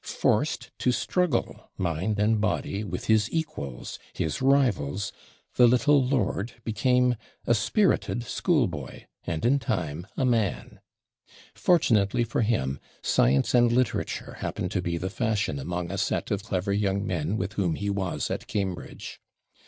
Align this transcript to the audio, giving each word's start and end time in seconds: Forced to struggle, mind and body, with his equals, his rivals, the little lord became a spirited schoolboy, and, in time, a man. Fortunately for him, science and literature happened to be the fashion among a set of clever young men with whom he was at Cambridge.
Forced 0.03 0.71
to 0.79 0.91
struggle, 0.91 1.69
mind 1.77 2.17
and 2.17 2.41
body, 2.41 2.83
with 2.83 3.05
his 3.05 3.29
equals, 3.31 3.99
his 4.13 4.41
rivals, 4.41 5.13
the 5.57 5.67
little 5.67 6.03
lord 6.03 6.53
became 6.63 7.17
a 7.45 7.53
spirited 7.53 8.23
schoolboy, 8.23 9.03
and, 9.27 9.45
in 9.45 9.59
time, 9.59 10.07
a 10.17 10.25
man. 10.25 10.79
Fortunately 11.53 12.23
for 12.23 12.41
him, 12.41 12.79
science 13.03 13.53
and 13.53 13.71
literature 13.71 14.37
happened 14.39 14.71
to 14.71 14.81
be 14.81 14.97
the 14.97 15.11
fashion 15.11 15.59
among 15.59 15.91
a 15.91 15.99
set 15.99 16.31
of 16.31 16.41
clever 16.41 16.73
young 16.73 17.05
men 17.05 17.37
with 17.37 17.53
whom 17.53 17.75
he 17.75 17.91
was 17.91 18.31
at 18.31 18.47
Cambridge. 18.47 19.21